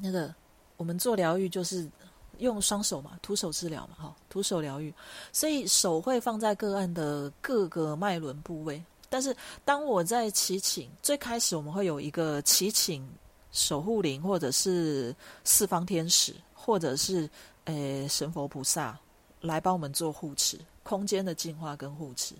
[0.00, 0.32] 那个
[0.76, 1.90] 我们做疗愈就是
[2.38, 4.92] 用双手嘛，徒手治疗嘛，哈，徒手疗愈，
[5.32, 8.82] 所以手会放在个案的各个脉轮部位。
[9.08, 13.06] 但是当我在祈请，最开始我们会有一个祈请
[13.50, 15.14] 守护灵，或者是
[15.44, 17.28] 四方天使，或者是
[17.66, 18.98] 诶神佛菩萨
[19.40, 22.34] 来帮我们做护持，空间的净化跟护持。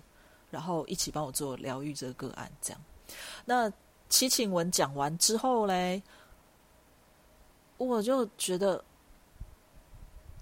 [0.49, 2.81] 然后一起帮我做疗愈这个个案，这样。
[3.43, 3.71] 那
[4.07, 6.01] 祈请文讲完之后嘞，
[7.77, 8.83] 我就觉得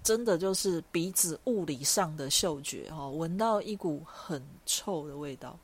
[0.02, 5.58] 真的就是鼻子物理上的嗅觉哈，闻到一股很臭的味道。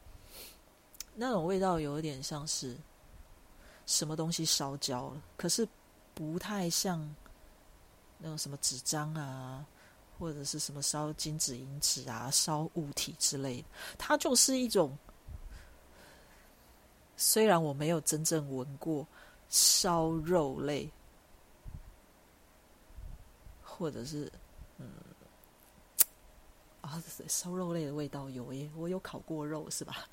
[1.15, 2.77] 那种味道有点像是
[3.87, 5.67] 什么东西烧焦了，可是
[6.15, 6.99] 不太像
[8.19, 9.67] 那种什么纸张啊。
[10.21, 14.99] 或者是什么烧金纸银纸啊，烧物体之类的，它就是一种。
[17.17, 19.07] 虽然我没有真正闻过
[19.49, 20.91] 烧肉类，
[23.79, 24.31] 或者是
[24.79, 24.87] 嗯
[26.81, 29.97] 啊，烧肉类的味道有耶，我有烤过肉是吧？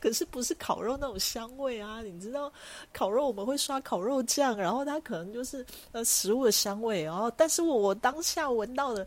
[0.00, 2.02] 可是不是烤肉那种香味啊？
[2.02, 2.52] 你知道
[2.92, 7.02] 烤肉我们会刷烤肉酱，然后它可能就是呃食物的香味。
[7.04, 9.06] 然后，但是我我当下闻到的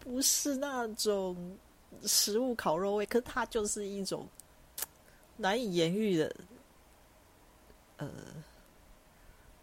[0.00, 1.56] 不是那种
[2.02, 4.28] 食物烤肉味，可它就是一种
[5.36, 6.36] 难以言喻的
[7.98, 8.10] 呃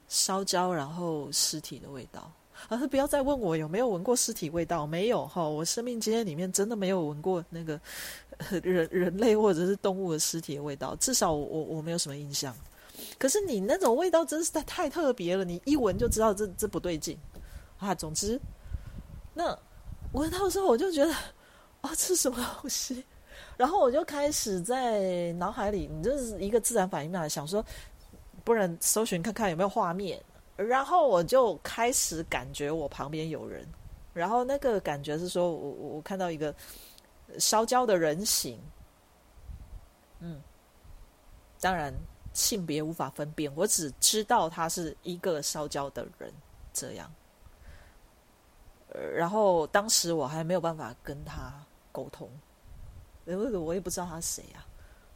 [0.07, 2.31] 烧焦然后尸体的味道。
[2.67, 7.79] 啊，不要再问我有没有闻过尸体味道，没有哈，我生命经验里面真的没有闻过那个
[8.63, 12.55] 人人类或者是动物的尸体的味道，至少我我没有什么印象。
[13.19, 17.17] 可是你那种味道真是太太特别了，你一闻就知道这这不对劲
[17.77, 17.93] 啊。
[17.93, 18.39] 总之，
[19.33, 19.57] 那
[20.13, 21.11] 闻到时候我就觉得
[21.81, 23.03] 啊，这什么东西？
[23.57, 27.63] 然后我就开始在脑海里，你就是一个自然反应嘛，想说，
[28.45, 30.21] 不然搜寻看看有没有画面。
[30.55, 33.67] 然后我就开始感觉我旁边有人，
[34.13, 36.55] 然后那个感觉是说我我看到一个
[37.37, 38.57] 烧焦的人形，
[40.19, 40.41] 嗯，
[41.59, 41.93] 当然
[42.33, 46.31] 性别无法分辨，我只知道他是一个烧焦的人，
[46.71, 47.13] 这样。
[49.13, 51.53] 然后当时我还没有办法跟他
[51.91, 52.29] 沟通，
[53.25, 54.63] 因为我也不知道他是谁啊，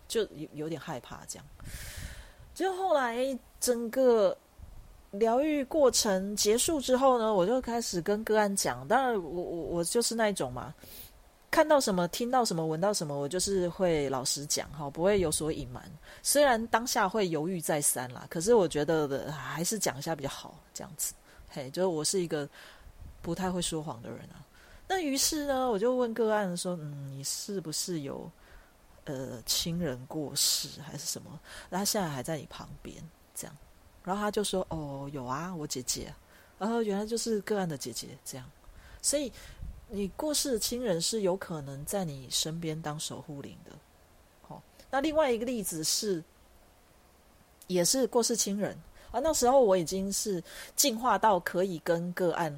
[0.06, 1.46] 就有有点害怕这样。
[2.54, 4.38] 就后来整个。
[5.12, 8.88] 疗愈过程结束之后呢，我就开始跟个案讲。
[8.88, 10.74] 当然，我我我就是那一种嘛，
[11.50, 15.84] 看到什么、听到什么、闻到什么，我就是会老实讲哈，不会有所隐瞒。
[16.22, 20.54] 虽然当下会犹豫再三啦，可是我觉得的还是讲一下比较好。
[20.74, 21.14] 这样子，
[21.50, 22.48] 嘿，就是我是一个
[23.22, 24.46] 不太会说谎的人啊。
[24.88, 28.32] 那于是呢，我就问个案说：“嗯，你是不是有
[29.06, 31.40] 呃亲人过世还是什么？
[31.70, 32.96] 那他现在还在你旁边？”
[33.36, 33.58] 这样。
[34.10, 36.12] 然后他就说：“哦，有啊，我姐姐。
[36.58, 38.52] 然后原来就是个案的姐姐这样。
[39.04, 39.32] 所以
[39.88, 43.72] 你过世的亲人是有可能在你身边当守护灵的。
[44.42, 46.24] 好，那另外一个例子是，
[47.68, 48.76] 也是过世亲人
[49.12, 49.20] 啊。
[49.20, 50.44] 那时候我已经是
[50.76, 52.52] 进化到可以跟个案……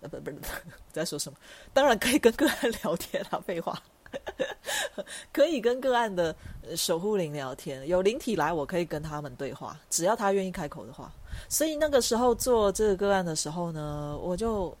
[0.00, 0.46] 呃，不不不，
[0.90, 1.36] 在说什么？
[1.74, 3.78] 当然可以跟个案聊天啊，废话。”
[5.32, 6.34] 可以跟个案的
[6.76, 11.12] 守护灵聊天，有灵体来，我可以跟他们对话，只要他愿意开口的话。
[11.48, 14.76] 所以那个时候做这个个案的时候呢，我就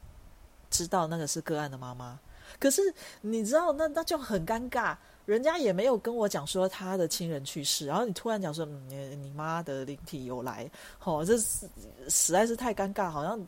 [0.70, 2.18] 知道那个是个案的妈妈。
[2.60, 2.82] 可是
[3.20, 10.70] 你知道，那那就很尴尬，人家也没有跟我讲说他的亲人去世，然后你突然讲说，嗯，你你妈的灵体有来，
[11.02, 13.38] 哦，这实在是太尴尬，好像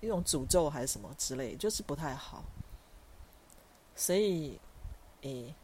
[0.00, 2.44] 一种诅咒还是什么之类，就是不太好。
[3.96, 4.60] 所以，
[5.24, 5.54] 诶，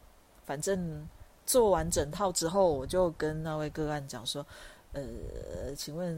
[0.45, 1.09] 反正
[1.47, 4.45] 做完整套之后，我就跟那位个案讲说，
[4.93, 5.03] 呃，
[5.77, 6.15] 请问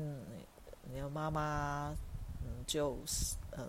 [0.90, 1.94] 你的妈妈，
[2.42, 3.64] 嗯，就是呃。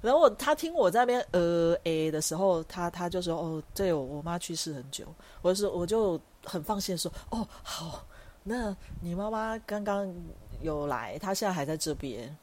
[0.00, 5.06] 然后他听我在那边呃诶的时候，他他就说哦，对，我妈去世很久。
[5.40, 8.04] 我就我就很放心说哦好，
[8.42, 10.14] 那你妈妈刚刚
[10.60, 12.36] 有来，她现在还在这边，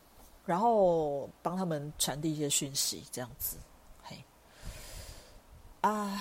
[0.44, 3.58] 然后帮他们传递一些讯息，这样子，
[4.02, 4.18] 嘿
[5.82, 6.20] 啊，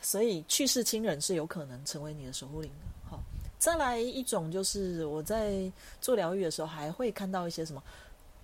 [0.00, 3.08] 所以去世亲人是有可能成为你的守护灵的。
[3.10, 3.20] 好，
[3.58, 7.82] 再来一种就是我在做疗愈的时候，还会看到一些什么。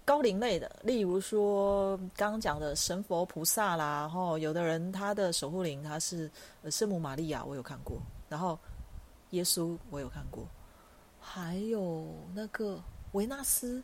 [0.04, 6.30] 高龄类的，例如说刚刚讲的神佛菩萨啦，然后有的人他的守护灵他是
[6.70, 8.56] 圣母玛利亚，我有看过，然后
[9.30, 10.46] 耶稣我有看过，
[11.20, 12.80] 还有那个
[13.14, 13.82] 维纳斯，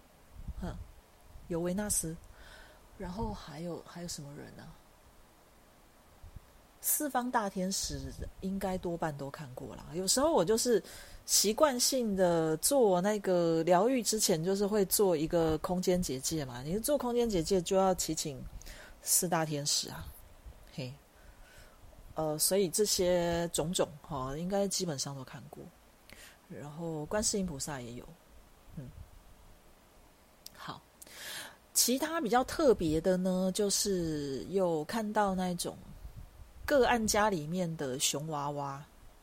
[0.61, 0.73] 哼，
[1.49, 2.15] 有维纳斯，
[2.97, 4.63] 然后还有还有什么人呢？
[6.83, 7.99] 四方大天使
[8.43, 10.83] 应该多半都看过了，有时候我就是。
[11.25, 16.65] 习惯性的做那个疗愈之前，就是会做一个空间结界嘛。
[16.65, 18.43] 你做空间结界就要祈请
[19.03, 20.05] 四大天使啊，
[20.75, 20.93] 嘿，
[22.17, 25.63] 呃，所以这些种种哈，应该基本上都看过。
[26.49, 28.05] 然后观世音菩萨也有，
[28.75, 28.89] 嗯，
[30.57, 30.83] 好。
[31.73, 35.79] 其他比较特别的呢，就是有看到那种
[36.79, 38.83] 个案家里面的熊娃娃，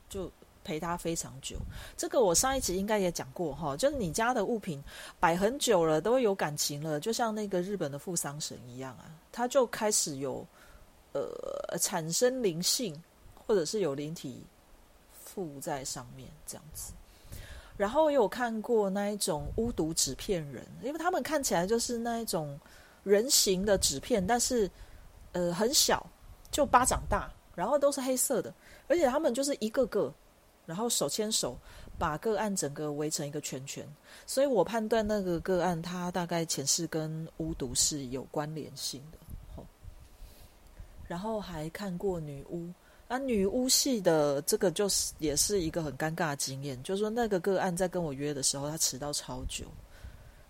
[0.10, 0.32] 就。
[0.62, 1.56] 陪他非常久，
[1.98, 4.84] 这个我上一集应该也讲过哈，就是你家的物品
[5.20, 10.46] 摆很久了，都有感情了，就像那个日本的富桑神一样啊，他就开始有
[11.14, 12.94] 呃产生灵性，
[13.48, 14.44] 或者是有灵体
[15.12, 16.94] 附在上面这样子。
[17.76, 22.60] 然后有看过那一种巫毒纸片人，因为他们看起来就是那一种
[23.04, 24.70] 人形的纸片，但是
[25.32, 26.06] 呃很小，
[26.52, 28.54] 就巴掌大，然后都是黑色的，
[28.88, 30.14] 而且他们就是一个个。
[30.66, 31.58] 然后手牵手，
[31.98, 33.84] 把个案整个围成一个圈圈，
[34.28, 39.18] 所以我判断那个个案他大概前世跟巫毒是有关联性的。
[41.08, 42.70] 然后还看过女巫，
[43.08, 49.66] 啊，女巫系的这个就是也是一个很尴尬的经验，就是说那个个案在跟我约的时候，他迟到超久，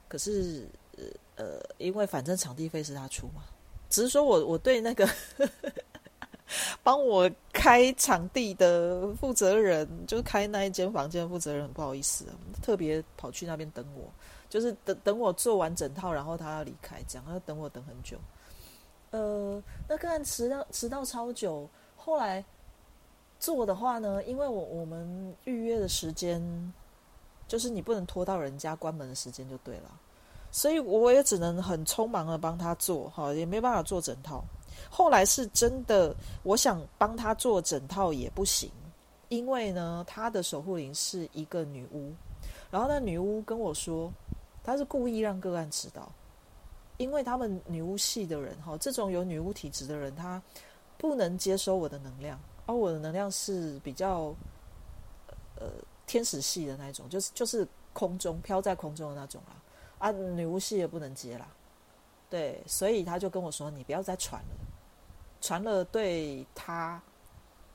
[0.09, 0.67] 可是
[1.37, 3.43] 呃，因为反正场地费是他出嘛，
[3.89, 5.09] 只是说我我对那个。
[6.83, 12.25] 帮我开场地的负责人，就是开那一间房间的负责人，很不好意思，
[12.62, 14.03] 特别跑去那边等我，
[14.49, 18.17] 就是等等我做完整套，然后他要离开，这样，他要等我等很久。
[19.12, 22.43] 呃，那个人迟到迟到超久，后来
[23.39, 26.41] 做的话呢，因为我我们预约的时间，
[27.47, 29.99] 就是你不能拖到人家关门的时间就对了，
[30.51, 34.43] 所以我也只能很匆忙的帮他做，哈，也没办法做整套。
[34.89, 38.71] 后来是真的，我想帮他做整套也不行，
[39.29, 42.13] 因为呢，他的守护灵是一个女巫，
[42.69, 44.11] 然后那女巫跟我说，
[44.63, 46.11] 她是故意让个案迟到，
[46.97, 50.41] 因为他们女巫系的人哈，这种有女巫体质的人，他
[50.97, 54.35] 不能接收我的能量，而我的能量是比较
[55.55, 55.67] 呃
[56.05, 59.55] 天使系的那种，就是就是空中飘在空中的那种啦，
[59.97, 61.47] 啊，女巫系也不能接啦，
[62.29, 64.68] 对，所以他就跟我说，你不要再传了。
[65.41, 67.02] 传了对他，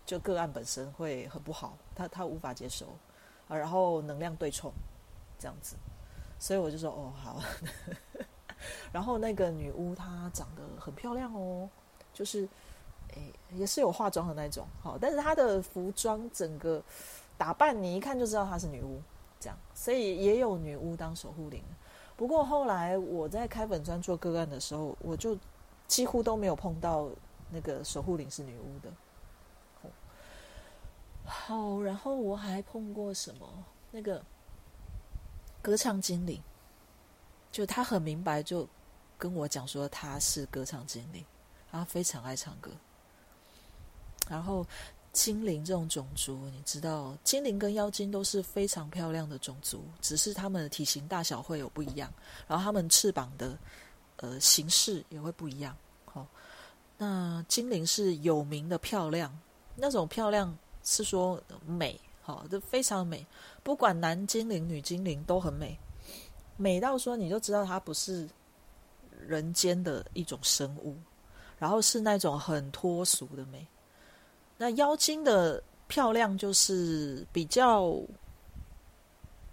[0.04, 2.86] 就个案本身会很不好，他他无法接受
[3.48, 4.70] 啊，然后能量对冲
[5.38, 5.76] 这样子，
[6.38, 7.40] 所以我就说哦好，
[8.92, 11.68] 然后那个女巫她长得很漂亮哦，
[12.12, 12.46] 就是
[13.14, 16.82] 诶也是有化妆的那种，好，但是她的服装整个
[17.38, 19.00] 打扮你一看就知道她是女巫，
[19.40, 21.62] 这样，所以也有女巫当守护灵。
[22.14, 25.36] 不过后来我在开本专做个案的时候，我就
[25.88, 27.08] 几乎都没有碰到。
[27.50, 28.92] 那个守护灵是女巫的，
[31.24, 33.64] 好，然后我还碰过什么？
[33.90, 34.22] 那个
[35.62, 36.42] 歌唱精灵，
[37.52, 38.68] 就他很明白，就
[39.16, 41.24] 跟我讲说他是歌唱精灵，
[41.70, 42.70] 他非常爱唱歌。
[44.28, 44.66] 然后
[45.12, 52.12] 精灵这种种族，你知道，精灵跟妖精都是非常漂亮的种族，只是他们的体型大小会有不一样，
[52.48, 53.56] 然后他们翅膀的
[54.16, 55.76] 呃形式也会不一样。
[56.04, 56.26] 好。
[56.96, 59.36] 那精灵是有名的漂亮，
[59.74, 63.26] 那种漂亮是说美，好，就非常美。
[63.62, 65.78] 不管男精灵、女精灵都很美，
[66.56, 68.28] 美到说你就知道它不是
[69.26, 70.96] 人间的一种生物。
[71.56, 73.66] 然后是那种很脱俗的美。
[74.58, 77.96] 那妖精的漂亮就是比较，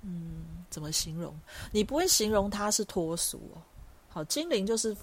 [0.02, 1.34] 嗯，怎么形容？
[1.72, 3.62] 你不会形容它是脱俗哦。
[4.10, 4.98] 好，精灵就是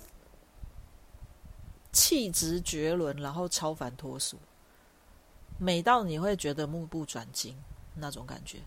[1.98, 4.36] 气质绝伦，然后超凡脱俗，
[5.58, 7.56] 美到你会觉得目不转睛
[7.92, 8.60] 那种感觉。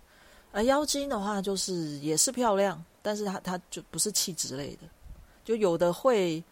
[0.52, 4.82] 而妖精的话，就是也是漂亮，但是它它就不是气质类的，
[5.46, 6.44] 就有的会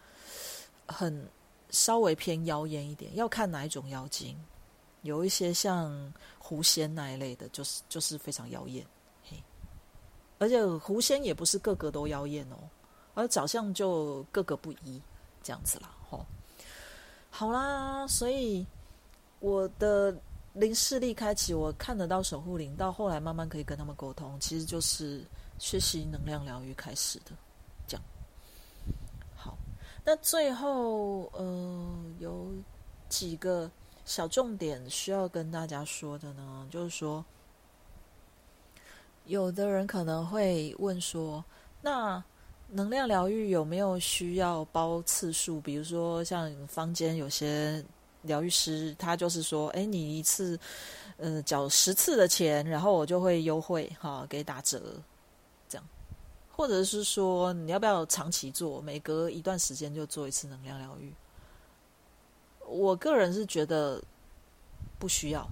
[0.86, 1.28] 很
[1.68, 4.34] 稍微偏妖艳一点，要看哪一种妖精。
[5.02, 8.86] 有一些像狐仙那一类的，就是就是非常妖艳，
[9.28, 9.36] 嘿，
[10.38, 12.56] 而且狐仙也不是个个都妖艳哦，
[13.12, 15.02] 而长相就各个不一
[15.42, 16.24] 这样子啦，吼。
[17.30, 18.66] 好啦，所以
[19.38, 20.14] 我的。
[20.52, 25.24] 灵视力开启，我看得到守护灵，到后来慢慢可以跟他们沟通，其实就是
[25.60, 27.30] 学习能量疗愈开始的。
[27.86, 28.02] 这样，
[29.36, 29.56] 好，
[30.04, 32.52] 那最后呃有
[33.08, 33.70] 几个
[34.04, 37.24] 小重点需要跟大家说的呢，就是说，
[39.26, 41.42] 有的人可能会问说，
[41.80, 42.22] 那
[42.72, 45.60] 能量疗愈有没有需要包次数？
[45.60, 47.84] 比如说像坊间有些。
[48.24, 50.60] 疗愈师他就是说，哎，你一次，
[51.16, 54.78] 呃，缴十次的钱，然后我就会优惠哈，给打折，
[55.66, 55.88] 这样，
[56.52, 61.10] 或者是说你要不要长期做，每隔一段时间就做一次能量疗愈？
[62.68, 64.02] 我个人是觉得
[64.98, 65.50] 不需要，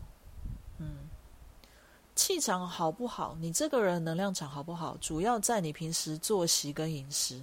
[2.19, 7.41] 气场好不好，你这个人能量场好不好，主要在你平时作息跟饮食。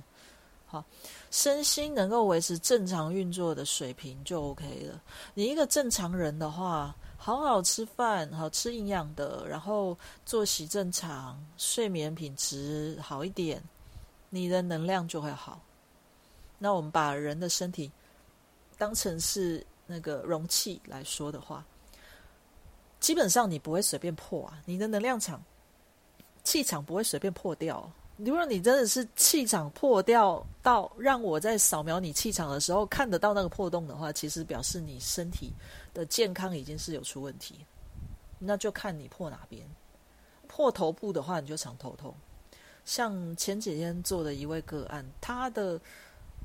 [0.66, 0.84] 好，
[1.32, 5.02] 身心能够维持正常运作的水平就 OK 了。
[5.34, 13.64] 你一个正常人的话，好好吃饭，好吃营养的，然后作息正常，睡眠品质好一点，
[14.30, 15.62] 你的能量就会好。
[16.60, 17.90] 那我们把人的身体
[18.78, 21.64] 当成是那个容器来说的话，
[23.06, 25.40] 基本上你不会随便破啊，你的能量场、
[26.44, 27.88] 气场不会随便破掉。
[28.18, 35.54] 如果你真的是气场破掉到让我在扫描你气场的时候看得到那个破洞的话，其实表示你身体
[35.94, 37.64] 的健康已经是有出问题。
[38.40, 39.64] 那就看你破哪边。
[40.48, 42.12] 破头部的话，你就常头痛。
[42.86, 45.80] 像前几天做的一位个案，他的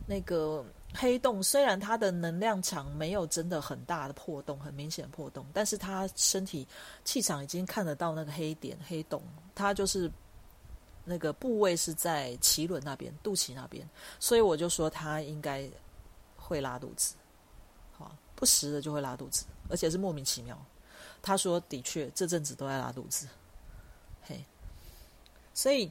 [0.07, 0.63] 那个
[0.95, 6.67] 黑洞，虽然他的能量场没有真的很大的破洞，很明显破洞，但是他身体
[7.05, 9.23] 气场已经看得到那个黑点、黑洞，
[9.55, 10.11] 他就是。
[11.03, 13.89] 那个部位是在脐轮那边，肚脐那边，
[14.21, 15.69] 所以我就说他应该
[16.37, 17.17] 会拉肚子，
[17.91, 20.57] 好，不时的就会拉肚子，而且是莫名其妙。
[21.23, 23.27] 他说的确这阵子都在拉肚子，
[24.23, 24.45] 嘿，
[25.55, 25.91] 所以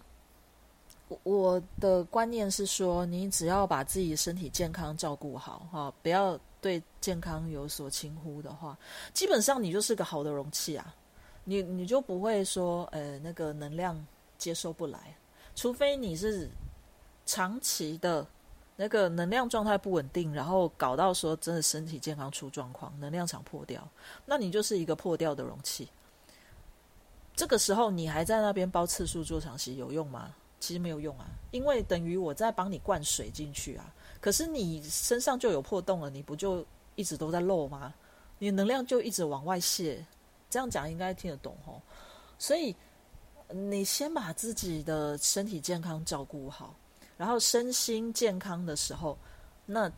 [1.24, 8.78] 我的观念是说，你只要把自己身体健康照顾好，哈，不要对健康有所轻忽的话，
[9.14, 10.96] 基本上你就是个好的容器啊，
[11.44, 14.06] 你你就不会说，呃，那个能量。
[14.40, 15.18] 接受不来，
[15.54, 16.50] 除非你是
[17.26, 18.26] 长期的
[18.78, 23.86] 那个能量状态不稳定，然后搞到说真的身体健康出状况，能量场破掉，
[24.26, 25.90] 那你就是一个破掉的容器。
[27.36, 30.34] 这个时候你还在那边包次数做长期有用吗？
[30.60, 37.94] 其实没有用啊，因为等于我在帮你灌水进去啊，可是你身上就有破洞了，你不就一直都在漏吗？
[38.38, 40.06] 你能量就一直往外泄，
[40.50, 41.82] 这样讲应该听得懂吼，
[42.38, 42.76] 所以。
[43.52, 46.76] 你先把自己的身体健康照顾好，
[47.18, 49.18] 然后身心健康的时候，
[49.66, 49.92] 那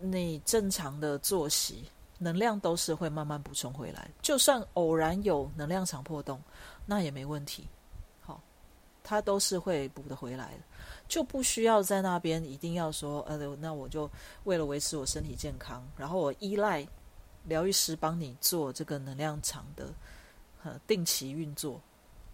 [0.00, 1.84] 你正常的作息，
[2.16, 4.10] 能量都是会慢慢补充回来。
[4.22, 6.40] 就算偶然有能量场破洞，
[6.86, 7.68] 那也没问题。
[9.04, 10.60] 他，都是会补得回来的，
[11.06, 14.10] 就不需要在那边一定要说，呃，那我就
[14.42, 16.84] 为了维持我身体健康，然后我依赖
[17.44, 19.90] 疗愈师帮你做这个能量场的
[20.64, 21.80] 呃定期运作。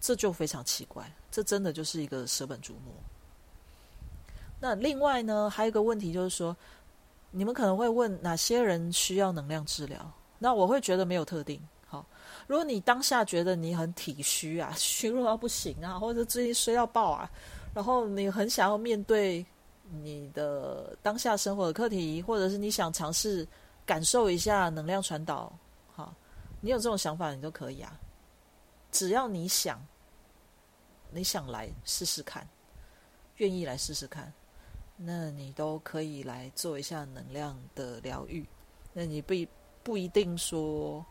[0.03, 2.91] 这就非常奇怪，这真的就是一个舍本逐末。
[4.59, 6.57] 那另外呢，还有一个问题就是说，
[7.29, 10.11] 你们可能会问哪些人需要能量治疗？
[10.39, 11.61] 那我会觉得没有特定。
[12.47, 17.29] 如果你当下觉得你很体虚啊， 虚弱到不行啊，或者最近衰到爆啊，
[17.73, 19.45] 然后你很想要面对
[20.01, 23.47] 你的当下生活的课题，或者是你想尝试
[23.85, 25.51] 感受一下能量传导，
[25.93, 26.13] 好，
[26.61, 27.97] 你有这种想法，你都可以啊。
[28.91, 29.81] 只要你想，
[31.11, 32.47] 你想来试试看，
[33.37, 34.31] 愿意来试试看，
[34.97, 38.45] 那你都可以来做一下能量的疗愈。
[38.93, 39.33] 那你不
[39.83, 41.05] 不一定说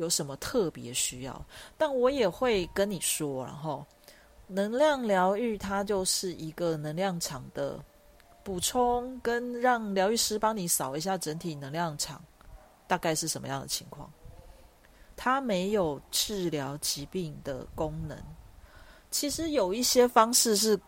[0.00, 1.44] 有什么特别需要，
[1.76, 3.86] 但我也会跟你说，然后
[4.46, 7.78] 能量疗愈它就是一个能量场的
[8.42, 12.20] 补充跟让疗愈师帮你扫一下整体能量场，
[12.88, 14.10] 大概是什么样的情况？
[15.16, 18.16] 它没有治疗疾病的功能。
[19.10, 20.80] 其实有一些方式是，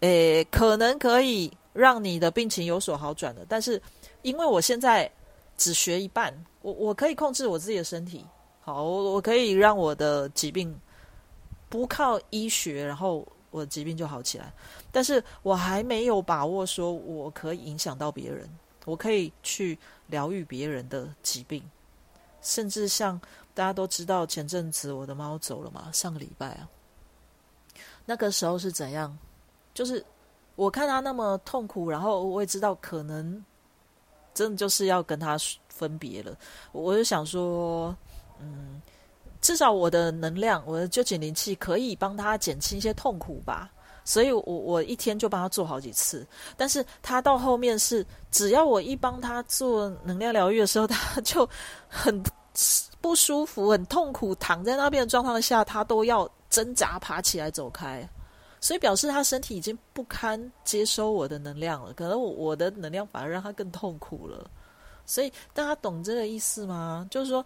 [0.00, 3.44] 诶，可能可以让你的病情有所好转的。
[3.46, 3.80] 但是，
[4.22, 5.10] 因为我现在
[5.56, 6.32] 只学一半，
[6.62, 8.24] 我我可以控制我自己的身体，
[8.60, 10.74] 好，我我可以让我的疾病
[11.68, 14.52] 不靠医学，然后我的疾病就好起来。
[14.92, 18.48] 但是我还没有把握说我可以影响到别人，
[18.84, 21.62] 我可以去疗愈别人的疾病，
[22.42, 23.20] 甚至像
[23.54, 26.68] 大家都知道，前阵子我的猫走了嘛，上个礼拜啊。
[28.04, 29.16] 那个时候是怎样？
[29.74, 30.04] 就是
[30.54, 33.44] 我看它那么痛苦，然后我也知道可能
[34.36, 35.36] 真的就是要跟他
[35.68, 36.36] 分别了。
[36.70, 37.92] 我就想说，
[38.40, 38.80] 嗯，
[39.40, 43.68] 至少我的能量，我的纠结灵气可以帮他减轻一些痛苦吧。
[44.04, 46.24] 所以我我一天就帮他做好几次。
[46.56, 51.48] 但是他到后面是，只要我一帮他做能量疗愈的时候，他就
[51.88, 52.22] 很
[53.00, 56.30] 不舒服、很痛苦，躺在那边的状况下，他都要。
[56.48, 58.08] 挣扎爬起来走开，
[58.60, 61.92] 所以表示他身体已经不堪接收我的能量了。
[61.92, 64.50] 可能我我的能量反而让他更痛苦了。
[65.04, 67.06] 所以大家懂这个意思吗？
[67.10, 67.44] 就是说，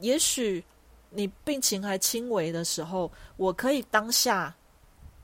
[0.00, 0.64] 也许
[1.10, 4.54] 你病情还轻微的时候，我可以当下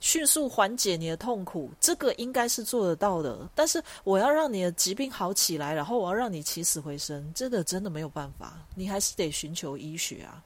[0.01, 3.49] 迅速缓解你的痛苦，这个应该是做得到的。
[3.55, 8.59] 但是我要让你的疾病好起来，然后我要让你起死回生，这个真的没有办法。
[8.75, 10.45] 你还是得寻求医学啊。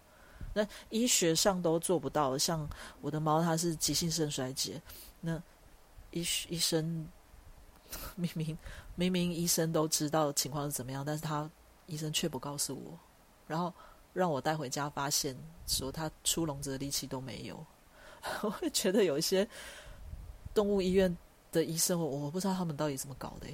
[0.55, 2.69] 那医学上都做不到，像
[3.01, 4.81] 我的猫，它是急性肾衰竭。
[5.21, 5.41] 那
[6.11, 7.09] 医医生
[8.17, 8.59] 明明
[8.95, 11.51] 明明医生都知道情况是怎么样，但是他
[11.87, 12.99] 医生却不告诉我，
[13.47, 13.73] 然后
[14.13, 15.35] 让我带回家，发现
[15.67, 17.65] 说他出笼子的力气都没有。
[18.43, 19.49] 我会觉得有一些
[20.53, 21.17] 动物医院
[21.51, 23.47] 的医生，我我不知道他们到底怎么搞的。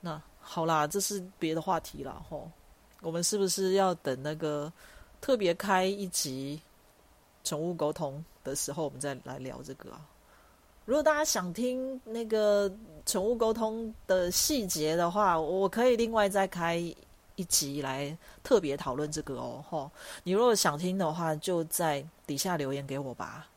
[0.00, 2.50] 那好啦，这是别的话题了吼。
[3.00, 4.72] 我们是不是要等那个？
[5.22, 6.60] 特别开一集
[7.44, 10.04] 宠物沟通的时候，我们再来聊这个啊。
[10.84, 12.70] 如果大家想听那个
[13.06, 16.74] 宠物沟通的细节的话，我可以另外再开
[17.36, 19.64] 一集来特别讨论这个哦。
[19.70, 19.88] 吼，
[20.24, 23.48] 你如果想听的话，就在底下留言给我吧。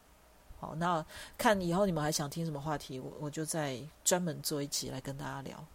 [0.60, 1.04] 好，那
[1.36, 5.66] 看以后你们还想听什么话题，我我就再专门做一集来跟大家聊。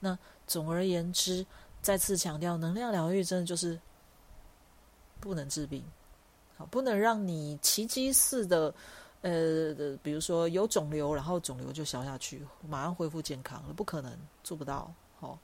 [0.00, 0.18] 那
[0.48, 1.46] 总而言之，
[1.80, 3.78] 再次强调，能量疗愈真的就是。
[5.20, 5.84] 不能治病，
[6.56, 8.72] 好，不能让你奇迹似的，
[9.22, 14.92] 呃，比如说有肿瘤，然后肿瘤就消下去，马上恢复健康了，不可能做不到。
[15.20, 15.38] 好，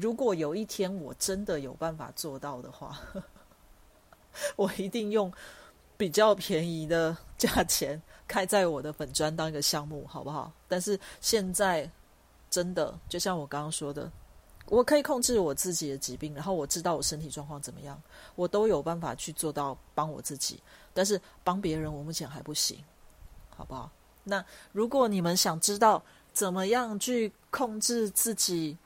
[0.00, 2.98] 如果有一天我真的有办法做到的话，
[4.56, 5.32] 我一定用
[5.96, 10.52] 比较便宜的价钱开在我的粉砖当一个项目，好不好？
[10.68, 11.90] 但是现在
[12.48, 14.10] 真的就像我刚刚说的。
[14.68, 18.00] 我可以控制我自己的疾病，然后我知道我身体状况怎么样，
[18.34, 20.60] 我都有办法去做到帮我自己。
[20.92, 22.78] 但是帮别人，我目前还不行，
[23.50, 23.90] 好不好？
[24.24, 26.02] 那如果你们想知道
[26.32, 28.76] 怎么样去控制自己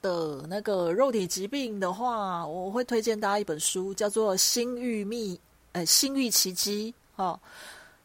[0.00, 5.36] 的那个肉体疾病的话，我会推荐大家一本书，叫做《星域秘》，
[5.72, 7.38] 呃，《星域奇迹》哦，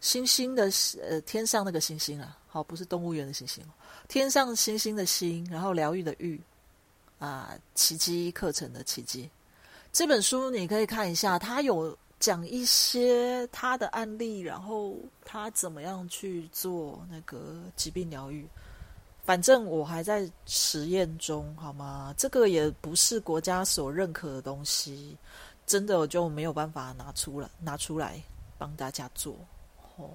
[0.02, 0.70] 星星的
[1.02, 3.64] 呃，天上那个星星啊，好，不是动物园的星星，
[4.08, 6.42] 天上星星的星，然后疗愈的愈。
[7.20, 9.30] 啊，奇迹课程的奇迹，
[9.92, 14.96] 这本书你可以看一下，他有讲一些他的案例，然后
[15.26, 18.48] 他怎么样去做那个疾病疗愈。
[19.26, 22.16] 反正我还在实验中，好吗？
[22.18, 25.18] 这个也不是国家所认可的东西，
[25.68, 28.24] 真的我就没有办法拿出来拿出来
[28.58, 29.36] 帮大家做
[30.00, 30.10] 哦。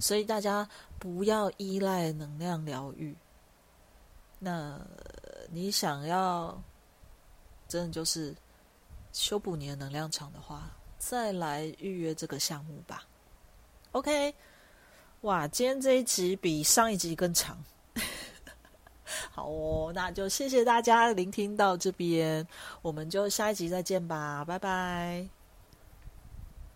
[0.00, 0.68] 所以大家
[0.98, 3.16] 不要依赖能量疗愈。
[4.38, 4.80] 那。
[5.48, 6.60] 你想要
[7.68, 8.34] 真的就是
[9.12, 10.68] 修补你的能量场的话，
[10.98, 13.04] 再来预约这个项目吧。
[13.92, 14.34] OK，
[15.20, 17.56] 哇，今天这一集比上一集更长。
[19.30, 22.44] 好哦，那就谢谢大家聆听到这边，
[22.82, 25.35] 我们就下一集再见吧，拜拜。